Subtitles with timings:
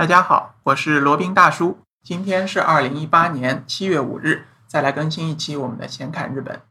[0.00, 1.76] 大家好，我是罗宾大叔。
[2.02, 6.62] 今天是二零一八年七月五日，再来更新一期我们的闲侃日本。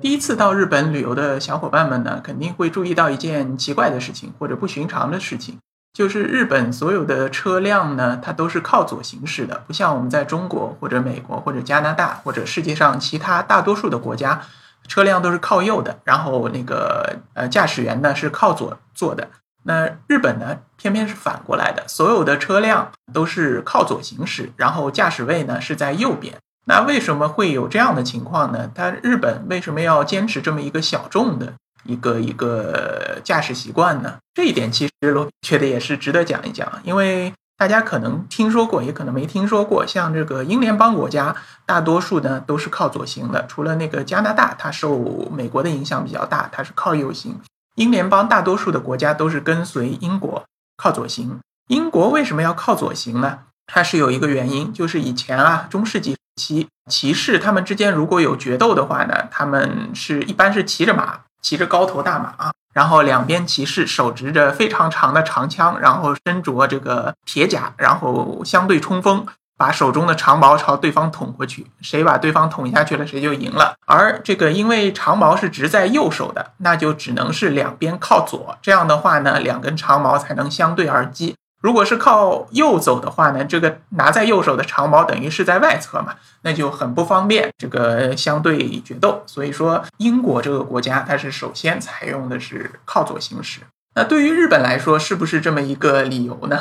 [0.00, 5.58] 第一次到日本旅游的小伙伴们呢，肯定会注意到一件奇怪的事情或者不寻常的事情，
[5.92, 14.40] 就是日本所有的车辆呢，它都是靠左行驶的，不像我们在中国或者美国或者加拿大或者世界上其他大多数的国家，
[14.86, 19.28] 车辆都是靠右的，然后那个呃驾驶员呢是靠左坐的。
[19.68, 26.34] 那日本呢，偏偏是反过来的，所有的车辆都是靠左行驶，然后驾驶位呢是在右边。
[26.64, 28.70] 那为什么会有这样的情况呢？
[28.74, 31.52] 它日本为什么要坚持这么一个小众的
[31.84, 34.16] 一个一个驾驶习惯呢？
[34.32, 44.98] 这一点其实罗觉得也是值得讲一讲，因为大家可能听说过，也可能没听说过，像这个英联邦国家，大多数呢都是靠左行的，除了那个加拿大，它受
[45.30, 47.38] 美国的影响比较大，它是靠右行。
[47.78, 50.44] 英联邦大多数的国家都是跟随英国
[50.76, 51.38] 靠左行。
[51.68, 53.38] 英国为什么要靠左行呢？
[53.68, 69.24] 它是有一个原因，就是以前啊，中世纪期骑士他们之间如果有决斗的话呢，他们是一般是骑着马，骑着高头大马，然后两边骑士手执着非常长的长枪，然后身着这个铁甲，然后相对冲锋。
[69.58, 73.74] 把手中的长矛朝对方捅过去，谁把对方捅下去了，谁就赢了。
[73.84, 78.56] 而这个因为长矛是执在右手的，那就只能是两边靠左。
[78.62, 81.34] 这样的话呢，两根长矛才能相对而击。
[81.60, 89.24] 如果是靠右走的话呢，这个拿在右手的长矛等于是在外侧嘛，那就很不方便这个相对决斗。
[89.26, 93.62] 所以说，英国这个国家它是首先采用的是靠左行驶。
[93.96, 96.60] 那对于日本来说，是不是这么一个理由呢？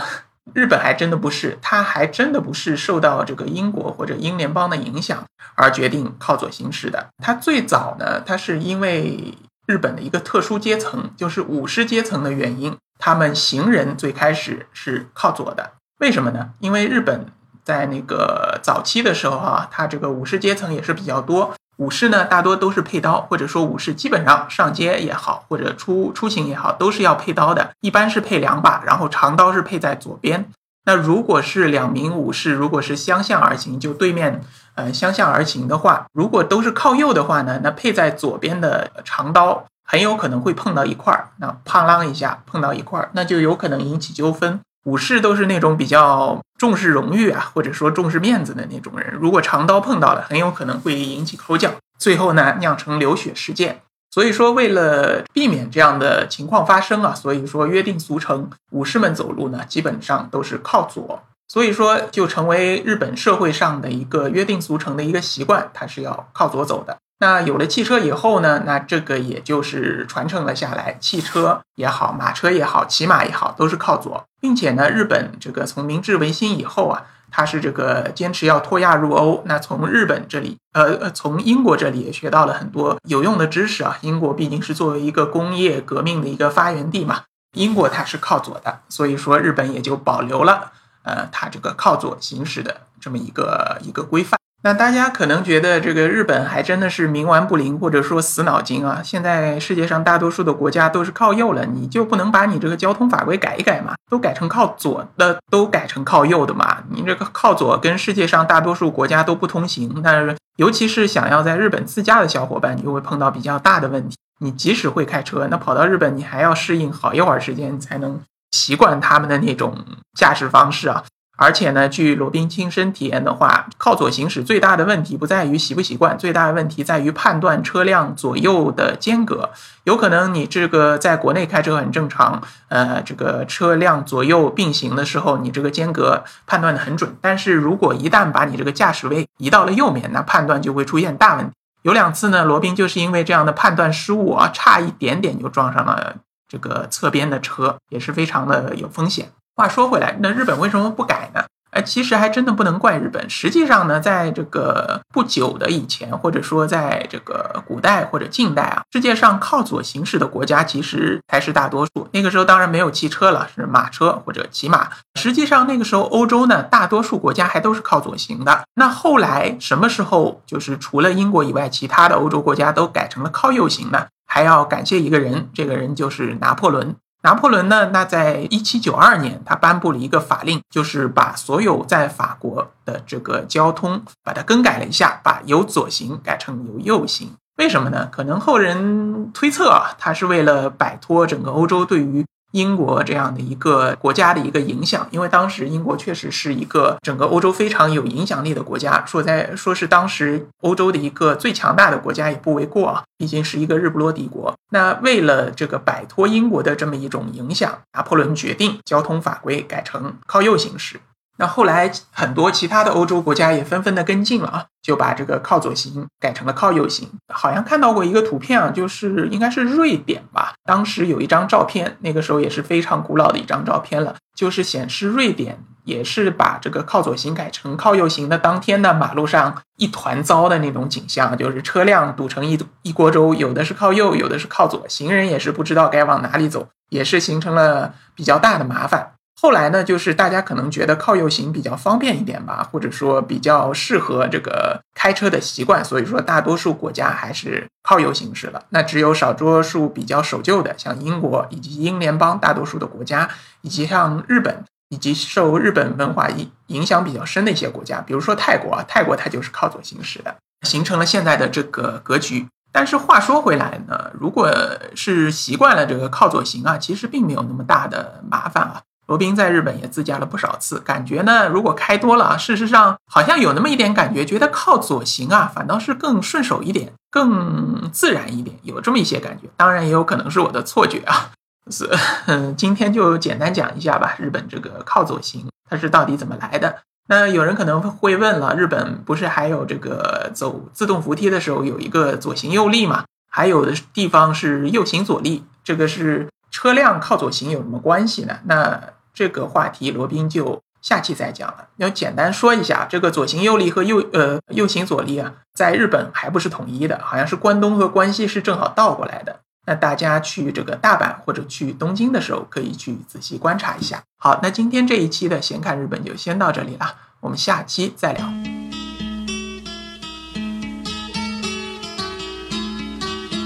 [0.54, 5.24] 日本还真的不是，它还真的不是受到这个英国或者英联邦的影响
[5.56, 7.08] 而决定靠左行驶的。
[7.24, 15.74] 它最早呢，它是因为日本的一个特殊阶层，就是武士阶层的原因，他们行人最开始是靠左的。
[16.00, 16.52] 为什么呢？
[16.60, 17.26] 因为日本
[17.64, 21.54] 在那个早期的时候啊，它这个武士阶层也是比较多。
[21.78, 27.72] 武士呢，大多都是配刀，或者说武士基本上上街也好，或者出出行也好，都是要配刀的。
[27.82, 30.50] 一般是配两把，然后长刀是配在左边。
[30.86, 34.42] 那如果是两名武士，如果是相向而行，就对面
[34.76, 44.60] 呃相向而行的话，如果都是靠右的话呢，那配在左边的长刀很有可能会碰到一块儿，那啪啷一下碰到一块儿，那就有可能引起纠纷。
[44.88, 49.14] 武士都是那种比较重视荣誉啊，或者说重视面子的那种人。
[49.20, 53.82] 如果长刀碰到了，很有可能会引起口角，最后呢酿成流血事件。
[54.12, 61.22] 所以说，为了避免这样的情况发生啊，所以说约定俗成，武士们走路呢基本上都是靠左。
[61.50, 66.98] 所以说，就成为日本社会上的一个约定俗成的一个习惯，它是要靠左走的。
[67.20, 68.62] 那有了汽车以后呢？
[68.66, 70.98] 那这个也就是传承了下来。
[71.00, 79.42] 汽车也好，马车也好，骑马也好，都是靠左，并且呢，日本这个从明治维新以后啊，它是这个坚持要脱亚入欧。
[79.46, 83.98] 那从日本这里，呃呃，从英国这里也学到了很多有用的知识啊。
[84.02, 87.24] 英国毕竟是作为一个工业革命的一个发源地嘛，
[87.54, 94.37] 英国它是靠左的，所以说日本也就保留了呃它这个靠左行驶的这么一个一个规范。
[94.64, 99.02] 那大家可能觉得这个日本还真的是冥顽不灵，或者说死脑筋啊！
[99.04, 103.94] 现在世界上大多数的国家都是靠右了，你就不能把你这个交通法规改一改吗？
[104.10, 106.80] 都改成靠左的，都改成靠右的嘛？
[106.90, 110.02] 你这个靠左跟世界上大多数国家都不通行。
[110.04, 114.18] 那尤其是想要在日本自驾的小伙伴，你就会碰到比较大的问题。
[114.40, 118.20] 你即使会开车，那跑到日本，你还要适应好一会儿时间，才能
[118.52, 119.78] 习惯他们的那种
[120.18, 121.04] 驾驶方式啊。
[121.40, 129.52] 而且呢，据罗宾亲身体验的话，靠左行驶最大的问题不在于习不习惯，最大的问题在于判断车辆左右的间隔。
[129.84, 137.16] 有可能你这个在国内开车很正常，呃，这个车辆左右并行的时候，你这个间隔判断的很准。
[137.22, 141.54] 但是如果一旦把你这个驾驶位移到了右面，那判断就会出现大问题。
[141.84, 146.16] 有两次呢，罗宾就是因为这样的判断失误啊，差一点点就撞上了
[146.48, 149.30] 这个侧边的车，也是非常的有风险。
[149.58, 151.44] 话说回来，那日本为什么不改呢？
[151.72, 153.28] 哎，其实还真的不能怪日本。
[153.28, 162.08] 实际上呢，在这个不久的以前，或者说在这个古代或者近代啊，世界上靠左行驶的国家其实才是大多数。
[162.12, 164.90] 那个时候当然没有汽车了，是马车或者骑马。
[165.16, 168.64] 实际上那个时候欧洲呢，大多数国家还都是靠左行的。
[168.76, 174.06] 那后来什么时候就是除了英国以外，其他的欧洲国家都改成了靠右行呢？
[174.30, 176.96] 还要感谢一个人，这个人就是拿破仑。
[177.28, 177.90] 拿破仑呢？
[177.92, 187.30] 那在一七九二年，他颁布了一个法令，就是把所有在法国的这个交通把它更改了一下，把由左行改成由右行。
[187.58, 188.08] 为什么呢？
[188.10, 192.26] 可能后人推测啊，他是为了摆脱整个欧洲对于
[192.58, 204.56] 英国这样的一个国家的一个影响，因为当时英国确实是一个整个欧洲非常有影响力的国家，说在说是当时欧洲的一个最强大的国家也不为过啊，毕竟是一个日不落帝国。
[204.72, 211.00] 那为了这个摆脱英国的这么一种影响，拿破仑决定交通法规改成靠右行驶。
[211.38, 217.10] 那后来很多其他的欧洲国家也纷纷的跟进了啊，就把这个靠左行改成了靠右行。
[217.34, 239.12] 好像看到过一个图片啊，就是应该是瑞典吧，当时有一张照片，那个时候也是非常古老的一张照片了，就是显示瑞典也是把这个靠左行改成靠右行的当天呢，马路上一团糟的那种景象，就是车辆堵成一一锅粥，有的是靠右，有的是靠左，行人也是不知道该往哪里走，也是形成了比较大的麻烦。
[239.40, 248.64] 后来呢，就是大家可能觉得靠右行比较方便一点吧，或者说比较适合这个开车的习惯，所以说大多数国家还是靠右行驶了。
[248.70, 253.30] 那只有少数比较守旧的，像英国以及英联邦大多数的国家，
[253.62, 262.48] 以及像日本以及受日本文化影影响比较深的一些国家，比如说泰国啊，泰国它就是靠左行驶的，形成了现在的这个格局。
[262.72, 264.52] 但是话说回来呢，如果
[264.96, 268.82] 是习惯了这个靠左行啊，其实并没有那么大的麻烦啊。
[269.08, 279.48] 罗宾在日本也自驾了不少次，感觉呢，如果开多了啊，事实上好像有那么一点感觉，觉得靠左行啊，反倒是更顺手一点，更自然一点，有这么一些感觉。
[279.56, 281.32] 当然，也有可能是我的错觉啊。
[281.72, 281.90] 是，
[282.28, 286.78] 嗯 今天就简单讲一下吧，日本这个靠左行它是到底怎么来的？
[287.10, 293.06] 那有人可能会问了，日本不是还有这个走自动扶梯的时候有一个左行右立嘛？
[293.30, 298.40] 还有的地方是右行左立，这个是车辆靠左行有什么关系呢？
[298.46, 298.82] 那
[299.18, 301.70] 这个话题，罗宾就下期再讲了。
[301.78, 309.40] 要简单说一下，这个左行右立和右呃右行左立啊，在日本还不是统一的，好像是关东和关西是正好倒过来的。
[309.66, 314.04] 那大家去这个大阪或者去东京的时候，可以去仔细观察一下。
[314.20, 318.32] 好，那今天这一期的闲侃日本就先到这里了，我们下期再聊。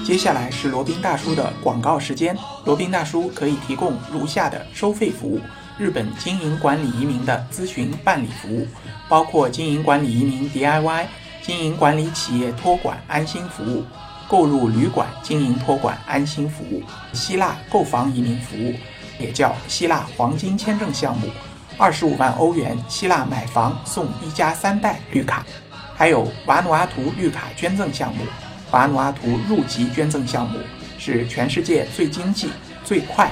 [0.03, 5.39] 接下来是罗宾大叔的广告时间，罗宾大叔可以提供如下的收费服务。
[5.81, 8.67] 日本经营管理移民的咨询办理服务，
[9.09, 11.05] 包括经营管理移民 DIY、
[11.41, 13.83] 经营管理企业托管安心服务、
[14.27, 16.83] 购入旅馆经营托管安心服务、
[17.13, 18.75] 希腊购房移民服务，
[19.17, 21.27] 也叫希腊黄金签证项目，
[21.79, 25.43] 二十五万欧元希腊买房送一家三代绿卡，
[25.95, 28.23] 还有瓦努阿图绿卡捐赠项目，
[28.69, 30.59] 瓦努阿图入籍捐赠项目
[30.99, 32.51] 是全世界最经济、
[32.85, 33.31] 最快。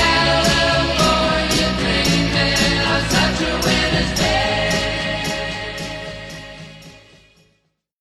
[0.21, 0.60] Bye.